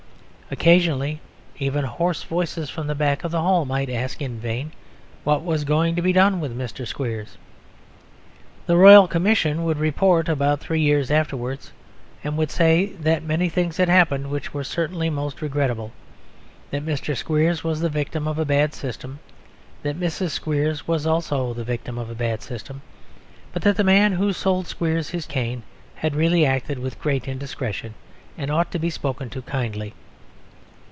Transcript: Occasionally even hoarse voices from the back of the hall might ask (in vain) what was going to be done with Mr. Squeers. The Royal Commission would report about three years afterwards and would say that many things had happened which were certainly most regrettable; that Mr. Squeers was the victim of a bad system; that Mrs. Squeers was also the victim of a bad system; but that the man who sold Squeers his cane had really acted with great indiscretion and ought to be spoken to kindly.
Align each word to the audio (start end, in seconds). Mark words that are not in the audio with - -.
Occasionally 0.53 1.21
even 1.59 1.85
hoarse 1.85 2.23
voices 2.23 2.69
from 2.69 2.87
the 2.87 2.93
back 2.93 3.23
of 3.23 3.31
the 3.31 3.39
hall 3.39 3.63
might 3.63 3.89
ask 3.89 4.21
(in 4.21 4.37
vain) 4.37 4.73
what 5.23 5.45
was 5.45 5.63
going 5.63 5.95
to 5.95 6.01
be 6.01 6.11
done 6.11 6.41
with 6.41 6.57
Mr. 6.57 6.85
Squeers. 6.85 7.37
The 8.65 8.75
Royal 8.75 9.07
Commission 9.07 9.63
would 9.63 9.77
report 9.77 10.27
about 10.27 10.59
three 10.59 10.81
years 10.81 11.09
afterwards 11.09 11.71
and 12.21 12.35
would 12.35 12.51
say 12.51 12.87
that 12.99 13.23
many 13.23 13.47
things 13.47 13.77
had 13.77 13.87
happened 13.87 14.29
which 14.29 14.53
were 14.53 14.65
certainly 14.65 15.09
most 15.09 15.41
regrettable; 15.41 15.93
that 16.69 16.85
Mr. 16.85 17.15
Squeers 17.15 17.63
was 17.63 17.79
the 17.79 17.87
victim 17.87 18.27
of 18.27 18.37
a 18.37 18.43
bad 18.43 18.73
system; 18.73 19.19
that 19.83 19.97
Mrs. 19.97 20.31
Squeers 20.31 20.85
was 20.85 21.07
also 21.07 21.53
the 21.53 21.63
victim 21.63 21.97
of 21.97 22.09
a 22.09 22.13
bad 22.13 22.41
system; 22.41 22.81
but 23.53 23.61
that 23.61 23.77
the 23.77 23.85
man 23.85 24.11
who 24.11 24.33
sold 24.33 24.67
Squeers 24.67 25.11
his 25.11 25.25
cane 25.25 25.63
had 25.95 26.13
really 26.13 26.45
acted 26.45 26.77
with 26.77 26.99
great 26.99 27.25
indiscretion 27.25 27.93
and 28.37 28.51
ought 28.51 28.69
to 28.73 28.79
be 28.79 28.89
spoken 28.89 29.29
to 29.29 29.41
kindly. 29.43 29.93